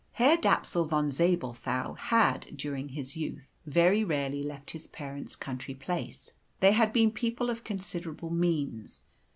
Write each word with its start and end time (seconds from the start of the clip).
Herr 0.13 0.35
Dapsul 0.35 0.85
von 0.85 1.11
Zabelthau 1.11 1.93
had, 1.93 2.57
during 2.57 2.89
his 2.89 3.15
youth, 3.15 3.51
very 3.67 4.03
rarely 4.03 4.41
left 4.41 4.71
his 4.71 4.87
parents' 4.87 5.35
country 5.35 5.75
place. 5.75 6.31
They 6.59 6.71
had 6.71 6.91
been 6.91 7.11
people 7.11 7.51
of 7.51 7.63
considerable 7.63 8.31
means. 8.31 9.03